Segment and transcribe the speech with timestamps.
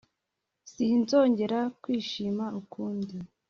[0.71, 3.15] Sinzongera kwishima ukundi